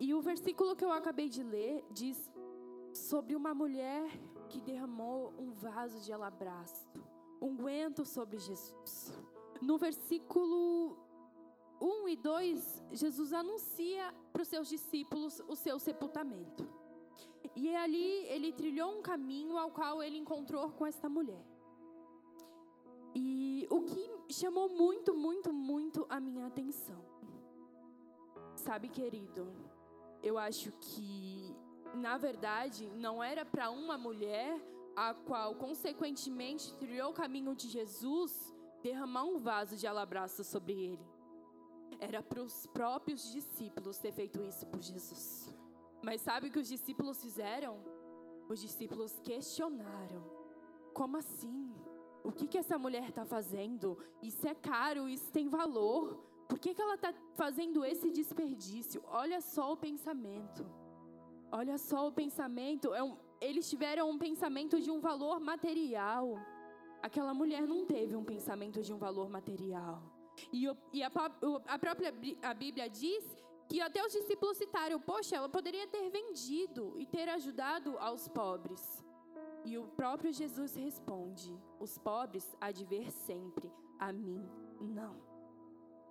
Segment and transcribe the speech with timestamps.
[0.00, 2.32] E o versículo que eu acabei de ler diz
[2.92, 4.10] sobre uma mulher
[4.48, 7.04] que derramou um vaso de alabastro,
[7.40, 9.12] unguento sobre Jesus.
[9.60, 10.96] No versículo
[11.80, 16.66] 1 e 2, Jesus anuncia para os seus discípulos o seu sepultamento.
[17.54, 21.44] E ali ele trilhou um caminho ao qual ele encontrou com esta mulher.
[23.14, 27.04] E o que chamou muito, muito, muito a minha atenção.
[28.54, 29.52] Sabe, querido,
[30.22, 31.54] eu acho que,
[31.94, 34.60] na verdade, não era para uma mulher
[34.96, 41.06] a qual, consequentemente, trilhou o caminho de Jesus derramar um vaso de alabastro sobre ele.
[41.98, 45.54] Era para os próprios discípulos ter feito isso por Jesus.
[46.02, 47.78] Mas sabe o que os discípulos fizeram?
[48.48, 50.22] Os discípulos questionaram:
[50.94, 51.74] como assim?
[52.22, 53.98] O que, que essa mulher está fazendo?
[54.22, 56.29] Isso é caro, isso tem valor.
[56.50, 59.00] Por que, que ela está fazendo esse desperdício?
[59.06, 60.66] Olha só o pensamento.
[61.52, 62.92] Olha só o pensamento.
[62.92, 66.24] É um, eles tiveram um pensamento de um valor material.
[67.00, 70.02] Aquela mulher não teve um pensamento de um valor material.
[70.52, 71.10] E, e a,
[71.68, 73.24] a, própria a Bíblia diz
[73.68, 78.82] que até os discípulos citaram: Poxa, ela poderia ter vendido e ter ajudado aos pobres.
[79.64, 83.70] E o próprio Jesus responde: Os pobres há de ver sempre,
[84.00, 84.44] a mim
[84.80, 85.29] não.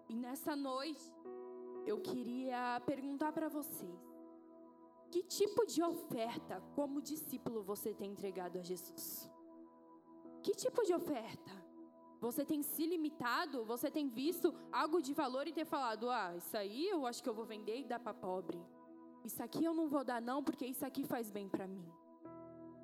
[0.09, 1.05] E nessa noite,
[1.85, 3.99] eu queria perguntar para vocês:
[5.11, 9.29] que tipo de oferta, como discípulo, você tem entregado a Jesus?
[10.41, 11.51] Que tipo de oferta?
[12.19, 13.63] Você tem se limitado?
[13.65, 17.29] Você tem visto algo de valor e ter falado: ah, isso aí eu acho que
[17.29, 18.59] eu vou vender e dar para pobre.
[19.23, 21.85] Isso aqui eu não vou dar, não, porque isso aqui faz bem para mim.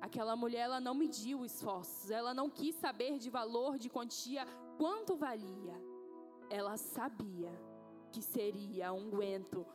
[0.00, 4.46] Aquela mulher, ela não mediu esforços, ela não quis saber de valor, de quantia,
[4.78, 5.74] quanto valia.
[6.50, 7.52] Ela sabia
[8.12, 9.66] que seria um unguento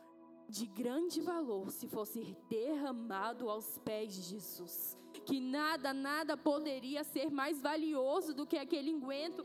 [0.48, 4.98] de grande valor se fosse derramado aos pés de Jesus.
[5.24, 9.44] Que nada, nada poderia ser mais valioso do que aquele unguento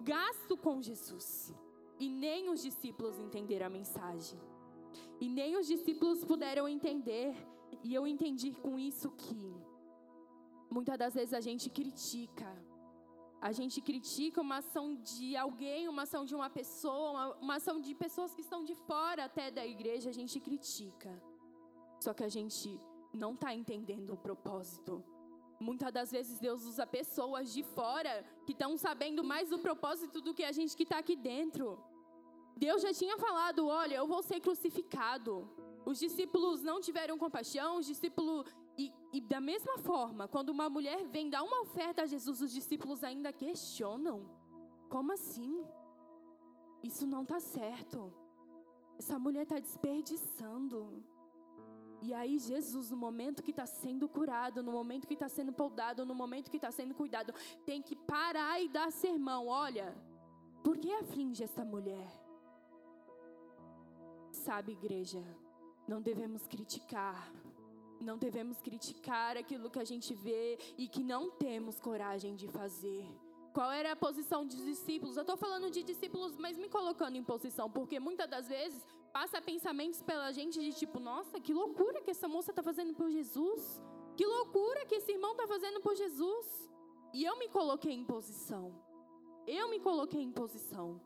[0.00, 1.54] gasto com Jesus.
[1.98, 4.40] E nem os discípulos entenderam a mensagem.
[5.20, 7.34] E nem os discípulos puderam entender.
[7.84, 9.54] E eu entendi com isso que
[10.72, 12.50] Muitas das vezes a gente critica.
[13.48, 17.80] A gente critica uma ação de alguém, uma ação de uma pessoa, uma, uma ação
[17.80, 21.12] de pessoas que estão de fora até da igreja, a gente critica.
[22.04, 22.80] Só que a gente
[23.12, 25.04] não está entendendo o propósito.
[25.58, 30.32] Muitas das vezes Deus usa pessoas de fora que estão sabendo mais do propósito do
[30.32, 31.66] que a gente que está aqui dentro.
[32.56, 35.32] Deus já tinha falado: olha, eu vou ser crucificado.
[35.84, 41.06] Os discípulos não tiveram compaixão, os discípulos e, e, da mesma forma, quando uma mulher
[41.08, 44.28] vem dar uma oferta a Jesus, os discípulos ainda questionam:
[44.88, 45.64] como assim?
[46.82, 48.12] Isso não está certo.
[48.98, 51.04] Essa mulher está desperdiçando.
[52.00, 56.04] E aí, Jesus, no momento que está sendo curado, no momento que está sendo podado,
[56.04, 57.32] no momento que está sendo cuidado,
[57.64, 59.46] tem que parar e dar sermão.
[59.46, 59.94] Olha,
[60.64, 62.10] por que aflige essa mulher?
[64.32, 65.22] Sabe, igreja,
[65.86, 67.32] não devemos criticar
[68.02, 73.06] não devemos criticar aquilo que a gente vê e que não temos coragem de fazer.
[73.52, 75.16] Qual era a posição dos discípulos?
[75.16, 78.82] Eu estou falando de discípulos, mas me colocando em posição, porque muitas das vezes
[79.12, 83.10] passa pensamentos pela gente de tipo, nossa, que loucura que essa moça está fazendo por
[83.10, 83.80] Jesus.
[84.16, 86.46] Que loucura que esse irmão está fazendo por Jesus.
[87.12, 88.72] E eu me coloquei em posição.
[89.46, 91.00] Eu me coloquei em posição.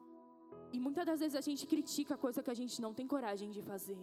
[0.72, 3.62] E muitas das vezes a gente critica coisa que a gente não tem coragem de
[3.62, 3.98] fazer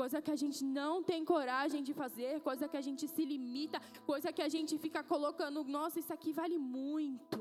[0.00, 3.78] coisa que a gente não tem coragem de fazer, coisa que a gente se limita,
[4.06, 7.40] coisa que a gente fica colocando, nossa, isso aqui vale muito.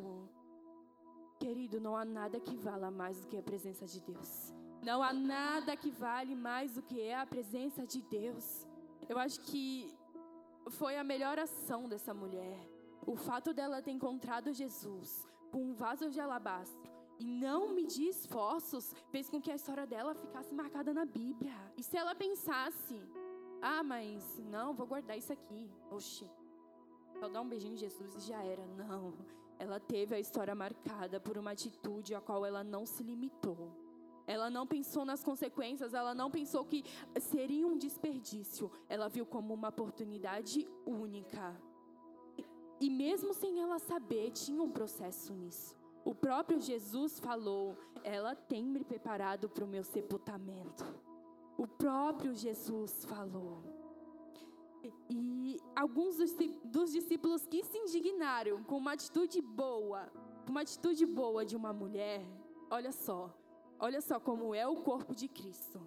[1.43, 4.53] Querido, não há nada que vala mais do que a presença de Deus.
[4.89, 8.67] Não há nada que vale mais do que é a presença de Deus.
[9.07, 9.65] Eu acho que
[10.79, 12.59] foi a melhor ação dessa mulher.
[13.07, 18.95] O fato dela ter encontrado Jesus com um vaso de alabastro e não medir esforços
[19.09, 21.53] fez com que a história dela ficasse marcada na Bíblia.
[21.77, 22.99] E se ela pensasse,
[23.61, 25.69] ah, mas não, vou guardar isso aqui.
[25.91, 26.29] Oxi,
[27.19, 28.65] só dar um beijinho em Jesus e já era.
[28.65, 29.13] Não.
[29.59, 33.69] Ela teve a história marcada por uma atitude a qual ela não se limitou.
[34.25, 36.85] Ela não pensou nas consequências, ela não pensou que
[37.19, 38.71] seria um desperdício.
[38.87, 41.59] Ela viu como uma oportunidade única.
[42.79, 45.78] E mesmo sem ela saber, tinha um processo nisso.
[46.09, 50.83] O próprio Jesus falou: Ela tem me preparado para o meu sepultamento.
[51.55, 53.61] O próprio Jesus falou.
[55.07, 56.17] E alguns
[56.65, 60.11] dos discípulos que se indignaram com uma atitude boa,
[60.49, 62.25] uma atitude boa de uma mulher,
[62.71, 63.31] olha só,
[63.77, 65.79] olha só como é o corpo de Cristo.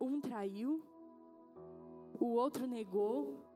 [0.00, 0.80] Um traiu
[2.20, 3.49] o outro negou.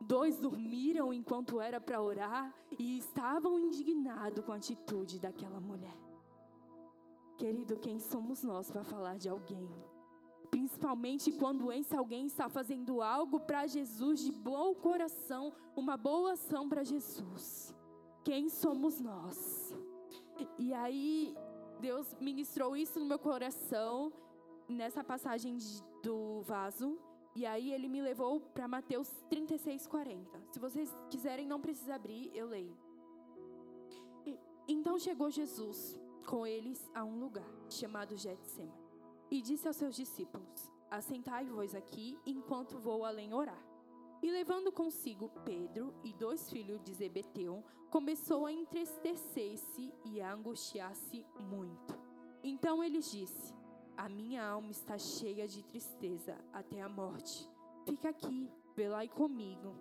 [0.00, 5.96] Dois dormiram enquanto era para orar e estavam indignados com a atitude daquela mulher.
[7.36, 9.68] Querido, quem somos nós para falar de alguém?
[10.50, 16.68] Principalmente quando esse alguém está fazendo algo para Jesus de bom coração, uma boa ação
[16.68, 17.74] para Jesus.
[18.24, 19.74] Quem somos nós?
[20.58, 21.34] E aí,
[21.80, 24.12] Deus ministrou isso no meu coração,
[24.68, 25.56] nessa passagem
[26.02, 26.98] do vaso.
[27.34, 30.42] E aí ele me levou para Mateus 36, 40.
[30.52, 32.76] Se vocês quiserem, não precisa abrir, eu leio.
[34.66, 38.72] Então chegou Jesus com eles a um lugar chamado Getsemane
[39.30, 43.64] e disse aos seus discípulos: Assentai-vos aqui enquanto vou além orar.
[44.22, 51.24] E levando consigo Pedro e dois filhos de Zebeteu, começou a entristecer-se e a angustiar-se
[51.38, 51.98] muito.
[52.42, 53.54] Então ele disse:
[53.96, 57.48] a minha alma está cheia de tristeza até a morte.
[57.84, 59.74] Fica aqui, velai comigo.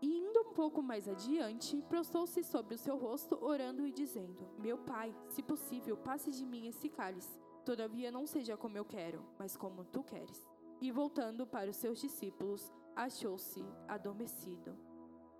[0.00, 4.76] E indo um pouco mais adiante, prostou-se sobre o seu rosto, orando e dizendo: Meu
[4.76, 7.40] pai, se possível, passe de mim esse cálice.
[7.64, 10.46] Todavia não seja como eu quero, mas como tu queres.
[10.80, 14.76] E voltando para os seus discípulos, achou-se adormecido.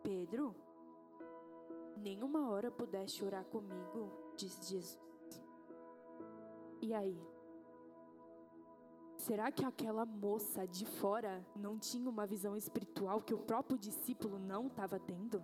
[0.02, 0.54] Pedro,
[1.98, 4.98] nenhuma hora pudeste orar comigo disse Jesus.
[6.80, 7.18] E aí?
[9.16, 14.38] Será que aquela moça de fora não tinha uma visão espiritual que o próprio discípulo
[14.38, 15.42] não estava tendo?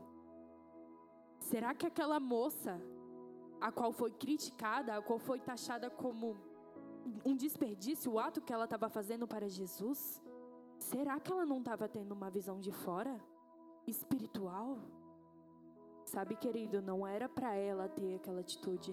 [1.38, 2.78] Será que aquela moça,
[3.60, 6.36] a qual foi criticada, a qual foi taxada como
[7.25, 10.20] um desperdício, o ato que ela estava fazendo para Jesus,
[10.78, 13.19] será que ela não estava tendo uma visão de fora?
[13.86, 14.78] Espiritual?
[16.10, 18.92] Sabe, querido, não era para ela ter aquela atitude,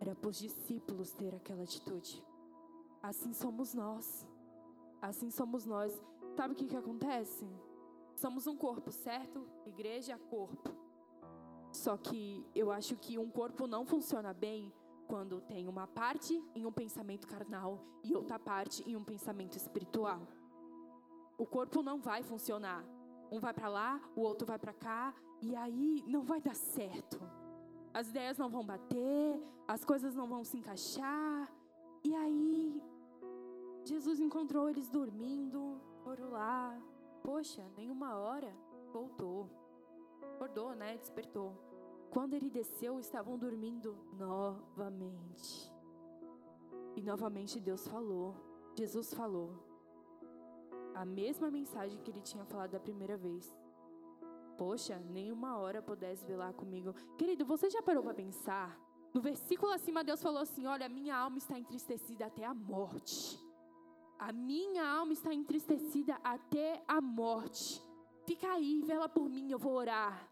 [0.00, 2.24] era para os discípulos ter aquela atitude.
[3.02, 4.26] Assim somos nós.
[5.02, 5.92] Assim somos nós.
[6.34, 7.46] Sabe o que, que acontece?
[8.14, 9.46] Somos um corpo, certo?
[9.66, 10.74] Igreja, corpo.
[11.70, 14.72] Só que eu acho que um corpo não funciona bem
[15.06, 20.26] quando tem uma parte em um pensamento carnal e outra parte em um pensamento espiritual.
[21.36, 22.82] O corpo não vai funcionar.
[23.30, 27.20] Um vai para lá, o outro vai para cá, e aí não vai dar certo.
[27.92, 31.52] As ideias não vão bater, as coisas não vão se encaixar.
[32.04, 32.82] E aí
[33.84, 36.78] Jesus encontrou eles dormindo, foram lá.
[37.22, 38.52] Poxa, nenhuma hora
[38.92, 39.48] voltou.
[40.34, 40.96] Acordou, né?
[40.96, 41.54] Despertou.
[42.10, 45.72] Quando ele desceu, estavam dormindo novamente.
[46.94, 48.34] E novamente Deus falou.
[48.74, 49.50] Jesus falou.
[50.94, 53.54] A mesma mensagem que ele tinha falado da primeira vez.
[54.56, 56.94] Poxa, nenhuma hora pudesse velar comigo.
[57.18, 58.78] Querido, você já parou para pensar?
[59.12, 63.38] No versículo acima, Deus falou assim: Olha, minha alma está entristecida até a morte.
[64.18, 67.82] A minha alma está entristecida até a morte.
[68.26, 70.30] Fica aí, vela por mim, eu vou orar.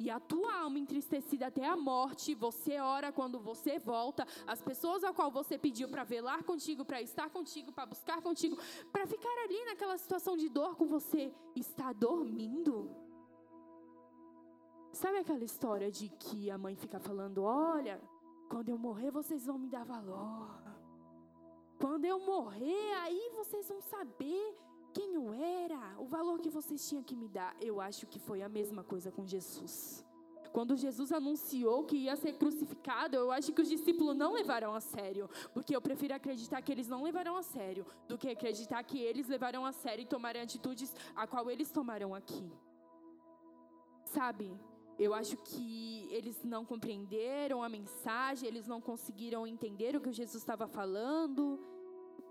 [0.00, 4.26] E a tua alma entristecida até a morte, você ora quando você volta.
[4.46, 8.56] As pessoas a qual você pediu para velar contigo, para estar contigo, para buscar contigo,
[8.90, 12.90] para ficar ali naquela situação de dor com você, está dormindo.
[15.00, 17.98] Sabe aquela história de que a mãe fica falando: olha,
[18.50, 20.50] quando eu morrer vocês vão me dar valor.
[21.78, 24.44] Quando eu morrer, aí vocês vão saber
[24.92, 27.56] quem eu era, o valor que vocês tinham que me dar.
[27.58, 30.04] Eu acho que foi a mesma coisa com Jesus.
[30.52, 34.80] Quando Jesus anunciou que ia ser crucificado, eu acho que os discípulos não levaram a
[34.80, 38.98] sério, porque eu prefiro acreditar que eles não levaram a sério do que acreditar que
[38.98, 42.52] eles levaram a sério e tomaram atitudes a qual eles tomaram aqui.
[44.04, 44.52] Sabe?
[45.04, 50.42] Eu acho que eles não compreenderam a mensagem, eles não conseguiram entender o que Jesus
[50.42, 51.58] estava falando.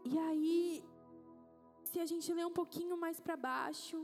[0.06, 0.86] E aí,
[1.84, 3.98] se a gente ler um pouquinho mais para baixo,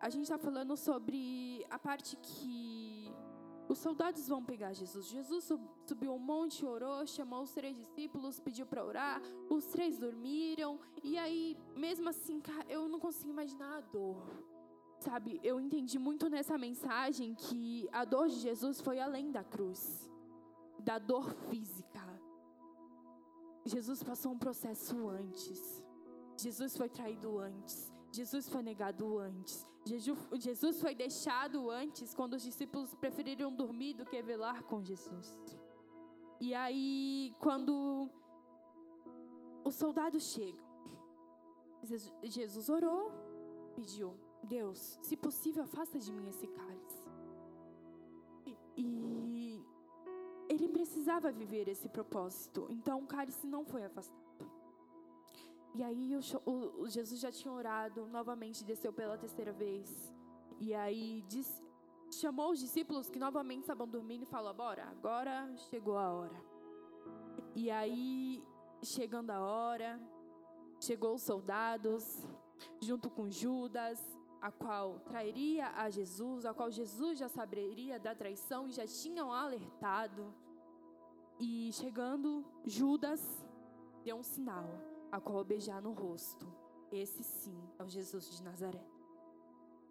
[0.00, 3.14] a gente está falando sobre a parte que
[3.68, 5.06] os soldados vão pegar Jesus.
[5.06, 5.44] Jesus
[5.86, 9.22] subiu um monte, orou, chamou os três discípulos, pediu para orar.
[9.48, 10.80] Os três dormiram.
[11.04, 14.49] E aí, mesmo assim, eu não consigo imaginar a dor
[15.00, 20.10] Sabe, eu entendi muito nessa mensagem que a dor de Jesus foi além da cruz,
[20.78, 22.06] da dor física.
[23.64, 25.82] Jesus passou um processo antes.
[26.36, 27.90] Jesus foi traído antes.
[28.12, 29.66] Jesus foi negado antes.
[29.86, 35.34] Jesus foi deixado antes quando os discípulos preferiram dormir do que velar com Jesus.
[36.38, 38.10] E aí, quando
[39.64, 40.68] os soldados chegam,
[42.22, 43.10] Jesus orou,
[43.74, 47.04] pediu Deus, se possível, afasta de mim esse cálice.
[48.76, 49.64] E
[50.48, 54.20] ele precisava viver esse propósito, então o cálice não foi afastado.
[55.74, 56.20] E aí o,
[56.50, 60.12] o, o Jesus já tinha orado, novamente desceu pela terceira vez.
[60.58, 61.62] E aí disse,
[62.10, 66.44] chamou os discípulos que novamente estavam dormindo e falou: Bora, agora chegou a hora.
[67.54, 68.44] E aí,
[68.82, 70.00] chegando a hora,
[70.80, 72.26] chegou os soldados,
[72.80, 74.00] junto com Judas,
[74.40, 79.32] a qual trairia a Jesus, a qual Jesus já saberia da traição e já tinham
[79.32, 80.34] alertado.
[81.38, 83.20] E chegando, Judas
[84.02, 84.68] deu um sinal,
[85.12, 86.46] a qual beijar no rosto.
[86.90, 88.84] Esse sim é o Jesus de Nazaré.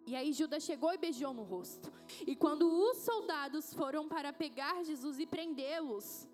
[0.06, 1.92] E aí Judas chegou e beijou no rosto.
[2.26, 6.28] E quando os soldados foram para pegar Jesus e prendê-los,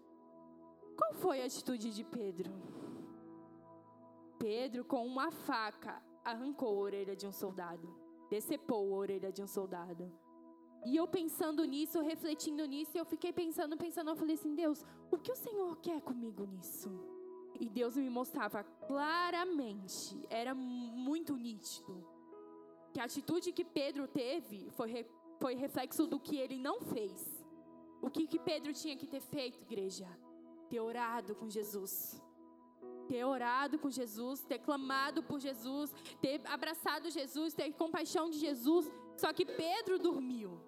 [0.97, 2.51] qual foi a atitude de Pedro?
[4.39, 7.95] Pedro, com uma faca, arrancou a orelha de um soldado,
[8.29, 10.11] decepou a orelha de um soldado.
[10.85, 15.19] E eu pensando nisso, refletindo nisso, eu fiquei pensando, pensando, eu falei assim: Deus, o
[15.19, 16.91] que o Senhor quer comigo nisso?
[17.59, 22.07] E Deus me mostrava claramente, era muito nítido,
[22.93, 25.07] que a atitude que Pedro teve foi,
[25.41, 27.45] foi reflexo do que ele não fez.
[28.03, 30.07] O que, que Pedro tinha que ter feito, igreja?
[30.69, 32.23] Ter orado com Jesus.
[33.09, 38.91] Ter orado com Jesus, ter clamado por Jesus, ter abraçado Jesus, ter compaixão de Jesus.
[39.17, 40.61] Só que Pedro dormiu.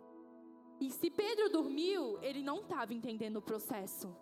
[0.80, 4.14] E se Pedro dormiu, ele não estava entendendo o processo.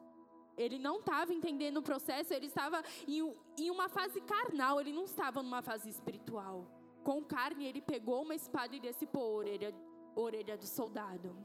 [0.57, 5.05] Ele não estava entendendo o processo, ele estava em, em uma fase carnal, ele não
[5.05, 6.67] estava numa fase espiritual.
[7.05, 9.75] Com carne, ele pegou uma espada e decepou a orelha,
[10.17, 11.37] a orelha do soldado.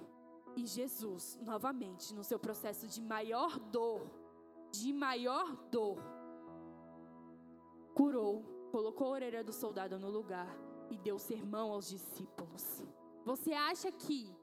[0.56, 4.10] E Jesus, novamente, no seu processo de maior dor,
[4.72, 5.98] de maior dor,
[7.94, 10.50] curou, colocou a orelha do soldado no lugar
[10.90, 12.84] e deu sermão aos discípulos.
[13.24, 14.36] Você acha que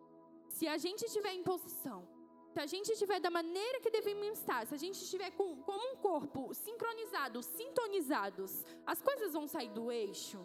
[0.48, 2.06] se a gente estiver em posição,
[2.52, 5.92] se a gente estiver da maneira que devemos estar, se a gente estiver com, como
[5.92, 10.38] um corpo sincronizado, sintonizados, as coisas vão sair do eixo?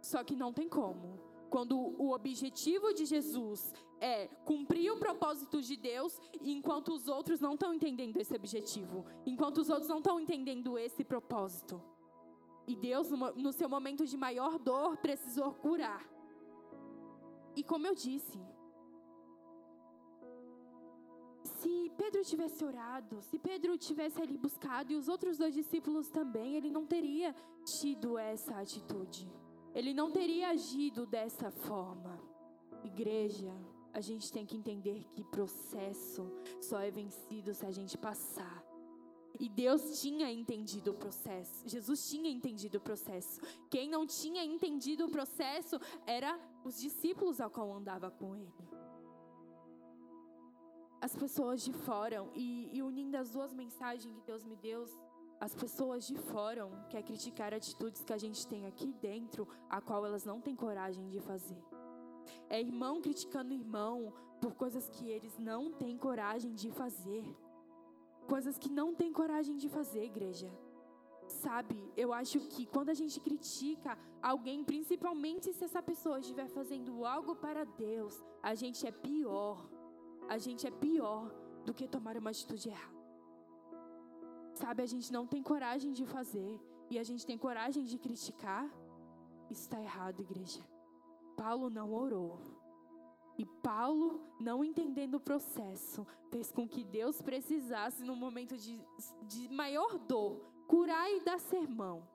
[0.00, 1.18] Só que não tem como.
[1.50, 7.54] Quando o objetivo de Jesus é cumprir o propósito de Deus, enquanto os outros não
[7.54, 11.82] estão entendendo esse objetivo, enquanto os outros não estão entendendo esse propósito.
[12.66, 16.04] E Deus, no seu momento de maior dor, precisou curar.
[17.54, 18.38] E como eu disse,
[21.44, 26.56] se Pedro tivesse orado, se Pedro tivesse ali buscado e os outros dois discípulos também,
[26.56, 27.34] ele não teria
[27.80, 29.30] tido essa atitude.
[29.74, 32.18] Ele não teria agido dessa forma.
[32.82, 33.54] Igreja,
[33.92, 36.30] a gente tem que entender que processo
[36.60, 38.65] só é vencido se a gente passar.
[39.38, 41.68] E Deus tinha entendido o processo.
[41.68, 43.40] Jesus tinha entendido o processo.
[43.70, 48.52] Quem não tinha entendido o processo era os discípulos ao qual andava com ele
[51.00, 54.84] as pessoas de fora, e, e unindo as duas mensagens que Deus me deu,
[55.38, 60.04] as pessoas de fora quer criticar atitudes que a gente tem aqui dentro, a qual
[60.04, 61.62] elas não têm coragem de fazer.
[62.48, 67.24] É irmão criticando irmão por coisas que eles não têm coragem de fazer.
[68.26, 70.50] Coisas que não têm coragem de fazer, igreja.
[71.28, 77.04] Sabe, eu acho que quando a gente critica alguém, principalmente se essa pessoa estiver fazendo
[77.04, 79.56] algo para Deus, a gente é pior
[80.28, 81.32] a gente é pior
[81.64, 82.96] do que tomar uma atitude errada.
[84.54, 88.68] Sabe, a gente não tem coragem de fazer e a gente tem coragem de criticar.
[89.50, 90.60] Está errado, igreja.
[91.36, 92.40] Paulo não orou.
[93.38, 98.80] E Paulo, não entendendo o processo, fez com que Deus precisasse, no momento de,
[99.22, 102.08] de maior dor, curar e dar sermão.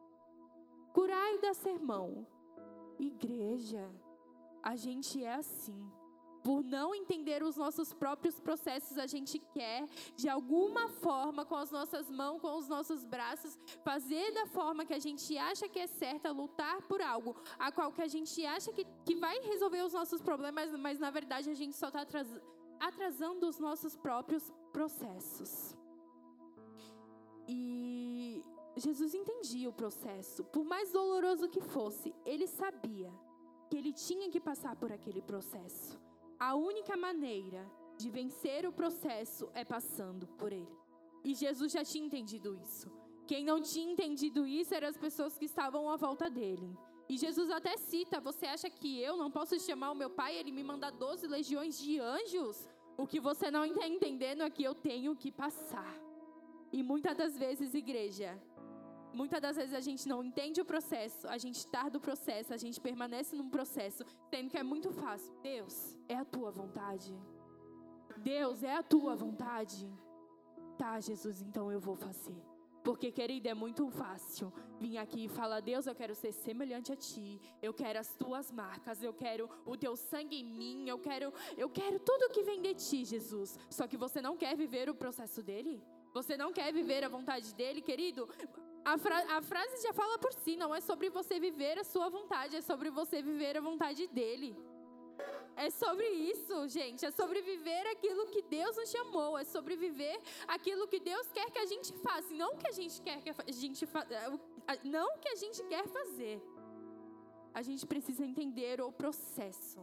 [0.94, 2.26] Curar e dar sermão.
[3.00, 3.90] Igreja,
[4.64, 5.92] a gente é assim.
[6.44, 11.70] Por não entender os nossos próprios processos, a gente quer, de alguma forma, com as
[11.70, 15.88] nossas mãos, com os nossos braços, fazer da forma que a gente acha que é
[15.88, 19.94] certa, lutar por algo, a qual que a gente acha que, que vai resolver os
[19.94, 22.06] nossos problemas, mas na verdade a gente só está
[22.80, 25.76] atrasando os nossos próprios processos.
[27.48, 28.44] E
[28.76, 33.12] Jesus entendia o processo, por mais doloroso que fosse, ele sabia
[33.70, 36.00] que ele tinha que passar por aquele processo.
[36.42, 40.76] A única maneira de vencer o processo é passando por ele.
[41.24, 42.92] E Jesus já tinha entendido isso.
[43.28, 46.76] Quem não tinha entendido isso eram as pessoas que estavam à volta dele.
[47.08, 50.36] E Jesus até cita: Você acha que eu não posso chamar o meu pai?
[50.36, 52.68] Ele me manda 12 legiões de anjos?
[52.98, 55.96] O que você não está entendendo é que eu tenho que passar.
[56.72, 58.42] E muitas das vezes, igreja,
[59.14, 62.58] Muitas das vezes a gente não entende o processo, a gente tarda o processo, a
[62.58, 65.34] gente permanece num processo, sendo que é muito fácil.
[65.42, 67.14] Deus, é a tua vontade.
[68.18, 69.90] Deus, é a tua vontade.
[70.78, 72.42] Tá, Jesus, então eu vou fazer.
[72.84, 76.96] Porque, querida, é muito fácil vir aqui e falar: Deus, eu quero ser semelhante a
[76.96, 81.32] ti, eu quero as tuas marcas, eu quero o teu sangue em mim, eu quero,
[81.56, 83.60] eu quero tudo que vem de ti, Jesus.
[83.70, 85.82] Só que você não quer viver o processo dele?
[86.14, 88.28] Você não quer viver a vontade dele, querido?
[88.84, 92.10] A, fra a frase já fala por si, não é sobre você viver a sua
[92.10, 94.58] vontade, é sobre você viver a vontade dele.
[95.56, 97.06] É sobre isso, gente.
[97.06, 99.38] É sobre viver aquilo que Deus nos chamou.
[99.38, 102.34] É sobre viver aquilo que Deus quer que a gente faça.
[102.34, 104.08] Não que a gente quer que a gente fa...
[104.84, 106.42] não que a gente quer fazer.
[107.54, 109.80] A gente precisa entender o processo.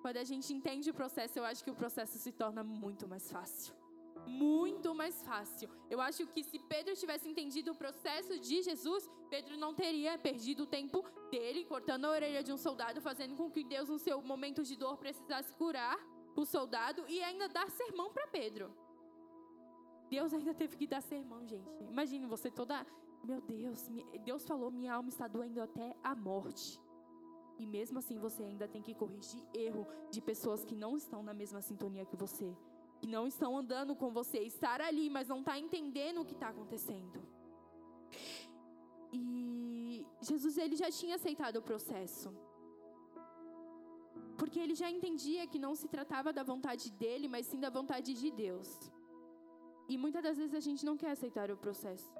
[0.00, 3.30] Quando a gente entende o processo, eu acho que o processo se torna muito mais
[3.30, 3.79] fácil
[4.26, 5.68] muito mais fácil.
[5.88, 10.64] Eu acho que se Pedro tivesse entendido o processo de Jesus, Pedro não teria perdido
[10.64, 14.20] o tempo dele cortando a orelha de um soldado, fazendo com que Deus, no seu
[14.22, 15.98] momento de dor, precisasse curar
[16.36, 18.74] o soldado e ainda dar sermão para Pedro.
[20.08, 21.70] Deus ainda teve que dar sermão, gente.
[21.84, 22.86] Imagine você toda.
[23.22, 23.88] Meu Deus,
[24.24, 26.80] Deus falou: minha alma está doendo até a morte.
[27.58, 31.34] E mesmo assim você ainda tem que corrigir erro de pessoas que não estão na
[31.34, 32.56] mesma sintonia que você
[33.00, 36.48] que não estão andando com você, estar ali, mas não está entendendo o que está
[36.54, 37.18] acontecendo.
[39.12, 42.28] E Jesus ele já tinha aceitado o processo.
[44.36, 48.12] Porque ele já entendia que não se tratava da vontade dele, mas sim da vontade
[48.12, 48.68] de Deus.
[49.88, 52.12] E muitas das vezes a gente não quer aceitar o processo.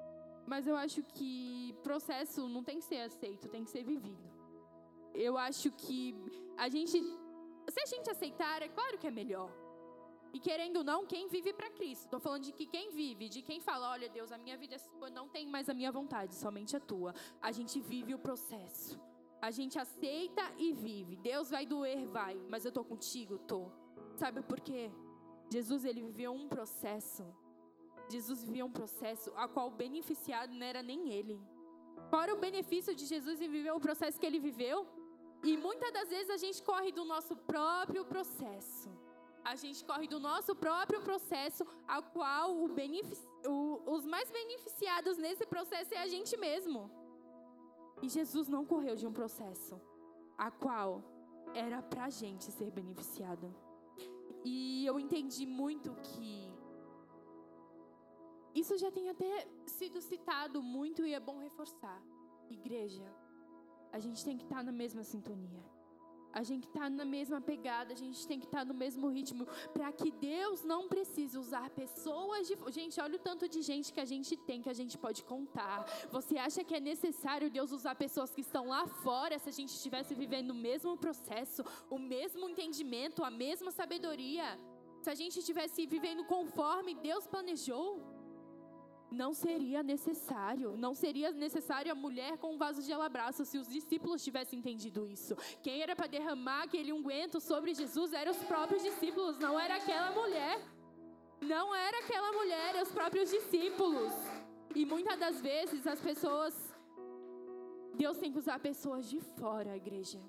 [0.45, 4.25] Mas eu acho que processo não tem que ser aceito, tem que ser vivido.
[5.13, 6.15] Eu acho que
[6.57, 6.97] a gente,
[7.69, 9.51] se a gente aceitar, é claro que é melhor.
[10.33, 12.05] E querendo ou não, quem vive para Cristo.
[12.05, 14.77] Estou falando de que quem vive, de quem fala, olha Deus, a minha vida é
[14.77, 17.13] sua, não tem mais a minha vontade, somente a tua.
[17.41, 18.99] A gente vive o processo.
[19.41, 21.15] A gente aceita e vive.
[21.17, 23.71] Deus vai doer, vai, mas eu tô contigo, tô.
[24.15, 24.91] Sabe por quê?
[25.49, 27.25] Jesus ele viveu um processo.
[28.09, 31.39] Jesus vivia um processo a qual o beneficiado não era nem ele.
[32.11, 34.87] Era o benefício de Jesus em viver o processo que ele viveu?
[35.43, 38.89] E muitas das vezes a gente corre do nosso próprio processo.
[39.43, 42.69] A gente corre do nosso próprio processo, a qual o
[43.47, 46.91] o, os mais beneficiados nesse processo é a gente mesmo.
[48.01, 49.79] E Jesus não correu de um processo,
[50.37, 51.03] a qual
[51.53, 53.53] era para a gente ser beneficiado.
[54.43, 56.51] E eu entendi muito que
[58.53, 62.01] isso já tem até sido citado muito e é bom reforçar.
[62.49, 63.05] Igreja,
[63.91, 65.63] a gente tem que estar na mesma sintonia.
[66.33, 69.45] A gente está na mesma pegada, a gente tem que estar tá no mesmo ritmo,
[69.73, 72.55] para que Deus não precise usar pessoas de.
[72.71, 75.85] Gente, olha o tanto de gente que a gente tem, que a gente pode contar.
[76.11, 79.69] Você acha que é necessário Deus usar pessoas que estão lá fora, se a gente
[79.69, 84.59] estivesse vivendo o mesmo processo, o mesmo entendimento, a mesma sabedoria?
[85.01, 88.10] Se a gente estivesse vivendo conforme Deus planejou?
[89.11, 93.67] Não seria necessário, não seria necessário a mulher com um vaso de alabastro se os
[93.67, 95.35] discípulos tivessem entendido isso.
[95.61, 100.11] Quem era para derramar aquele unguento sobre Jesus eram os próprios discípulos, não era aquela
[100.11, 100.59] mulher.
[101.41, 104.13] Não era aquela mulher, eram os próprios discípulos.
[104.75, 106.71] E muitas das vezes as pessoas
[107.95, 110.19] Deus tem que usar pessoas de fora, igreja.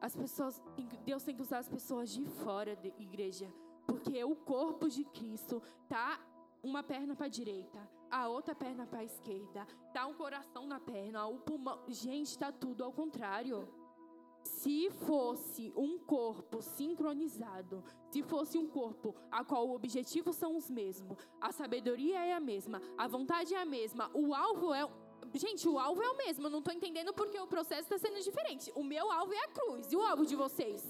[0.00, 0.60] As pessoas,
[1.04, 3.52] Deus tem que usar as pessoas de fora igreja,
[3.86, 6.18] porque o corpo de Cristo tá
[6.62, 10.80] uma perna para a direita, a outra perna para a esquerda, dá um coração na
[10.80, 11.84] perna, o pulmão.
[11.88, 13.68] Gente, está tudo ao contrário.
[14.42, 20.70] Se fosse um corpo sincronizado, se fosse um corpo a qual o objetivo são os
[20.70, 24.88] mesmos, a sabedoria é a mesma, a vontade é a mesma, o alvo é.
[25.34, 26.46] Gente, o alvo é o mesmo.
[26.46, 28.72] Eu não estou entendendo porque o processo está sendo diferente.
[28.74, 29.92] O meu alvo é a cruz.
[29.92, 30.82] E o alvo de vocês?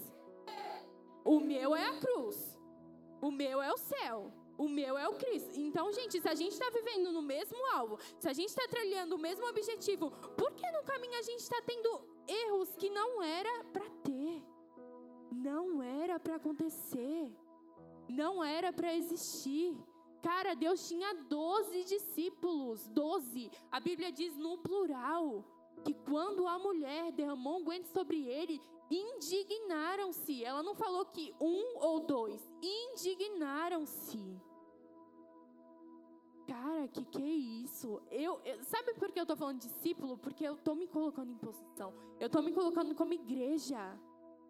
[1.23, 2.57] O meu é a cruz.
[3.21, 4.31] O meu é o céu.
[4.61, 5.59] O meu é o Cristo.
[5.59, 9.15] Então, gente, se a gente está vivendo no mesmo alvo, se a gente está trilhando
[9.15, 11.89] o mesmo objetivo, por que no caminho a gente está tendo
[12.27, 14.43] erros que não era para ter?
[15.31, 17.35] Não era para acontecer.
[18.07, 19.75] Não era para existir.
[20.21, 22.87] Cara, Deus tinha 12 discípulos.
[22.89, 23.49] 12.
[23.71, 25.43] A Bíblia diz no plural
[25.83, 30.45] que quando a mulher derramou um guento sobre ele, indignaram-se.
[30.45, 34.50] Ela não falou que um ou dois, indignaram-se.
[36.51, 37.35] Cara, que que é
[37.65, 38.01] isso?
[38.11, 40.17] Eu, eu, sabe por que eu tô falando discípulo?
[40.17, 41.93] Porque eu tô me colocando em posição.
[42.19, 43.79] Eu tô me colocando como igreja.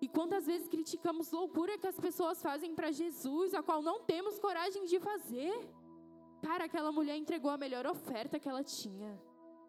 [0.02, 4.40] E quantas vezes criticamos loucura que as pessoas fazem para Jesus, a qual não temos
[4.40, 5.54] coragem de fazer?
[6.42, 9.22] Cara, aquela mulher entregou a melhor oferta que ela tinha.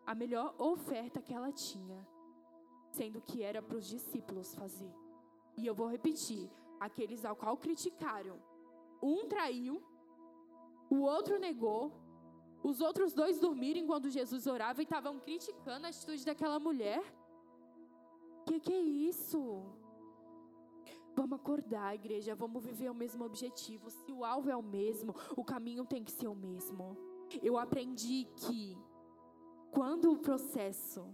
[0.07, 2.09] A melhor oferta que ela tinha.
[2.93, 4.91] Sendo que era para os discípulos fazer.
[5.55, 8.43] E eu vou repetir: aqueles ao qual criticaram.
[9.03, 9.83] Um traiu,
[10.89, 12.02] o outro negou,
[12.63, 17.03] Os outros dois dormiram enquanto Jesus orava e estavam criticando a atitude daquela mulher.
[18.47, 19.65] Que que é isso?
[21.15, 23.91] Vamos acordar, igreja, vamos viver o mesmo objetivo.
[23.91, 26.97] Se o alvo é o mesmo, o caminho tem que ser o mesmo.
[27.43, 28.79] Eu aprendi que
[29.71, 31.05] quando o processo,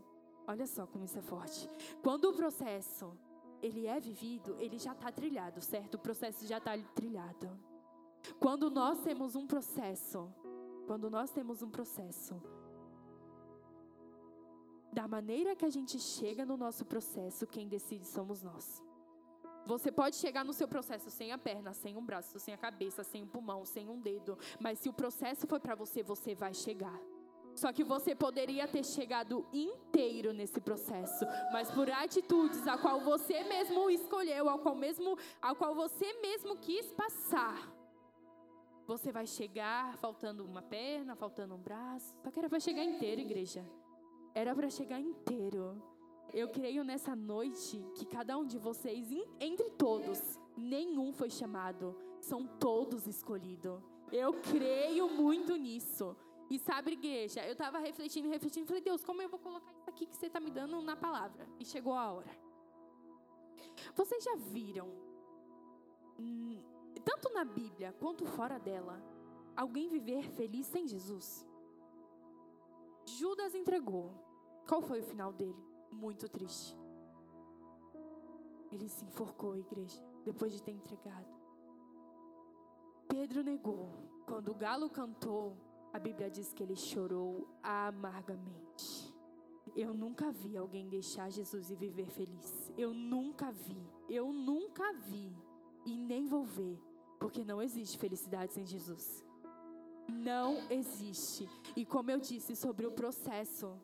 [0.46, 1.68] olha só como isso é forte.
[2.02, 3.16] Quando o processo
[3.60, 5.94] ele é vivido, ele já está trilhado, certo?
[5.94, 7.50] O processo já está trilhado.
[8.38, 10.32] Quando nós temos um processo,
[10.88, 12.34] quando nós temos um processo,
[14.90, 18.82] da maneira que a gente chega no nosso processo, quem decide somos nós.
[19.66, 23.04] Você pode chegar no seu processo sem a perna, sem um braço, sem a cabeça,
[23.04, 26.54] sem um pulmão, sem um dedo, mas se o processo foi para você, você vai
[26.54, 26.98] chegar.
[27.54, 33.44] Só que você poderia ter chegado inteiro nesse processo, mas por atitudes a qual você
[33.44, 37.77] mesmo escolheu, ao qual mesmo, ao qual você mesmo quis passar,
[38.88, 42.16] você vai chegar faltando uma perna, faltando um braço.
[42.22, 43.62] Só que era para chegar inteiro, igreja.
[44.34, 45.82] Era para chegar inteiro.
[46.32, 49.06] Eu creio nessa noite que cada um de vocês,
[49.38, 53.78] entre todos, nenhum foi chamado, são todos escolhidos.
[54.10, 56.16] Eu creio muito nisso.
[56.48, 60.06] E sabe, igreja, eu estava refletindo, refletindo, falei, Deus, como eu vou colocar isso aqui
[60.06, 61.46] que você está me dando na palavra?
[61.60, 62.30] E chegou a hora.
[63.94, 64.88] Vocês já viram,
[66.18, 66.62] hum,
[67.08, 69.02] tanto na Bíblia quanto fora dela,
[69.56, 71.46] alguém viver feliz sem Jesus?
[73.18, 74.06] Judas entregou.
[74.68, 75.68] Qual foi o final dele?
[75.92, 76.76] muito triste.
[78.70, 81.26] Ele se enforcou, igreja, depois de ter entregado.
[83.08, 83.88] Pedro negou.
[84.26, 85.56] Quando o galo cantou,
[85.92, 89.14] a Bíblia diz que ele chorou amargamente.
[89.74, 92.70] Eu nunca vi alguém deixar Jesus e viver feliz.
[92.76, 93.80] Eu nunca vi.
[94.08, 95.34] Eu nunca vi.
[95.86, 96.78] E nem vou ver.
[97.18, 99.24] Porque não existe felicidade sem Jesus.
[100.08, 101.48] Não existe.
[101.76, 103.78] E como eu disse sobre o processo,